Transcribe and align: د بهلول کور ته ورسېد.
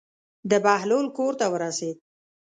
د 0.49 0.53
بهلول 0.65 1.05
کور 1.17 1.33
ته 1.39 1.45
ورسېد. 1.53 1.97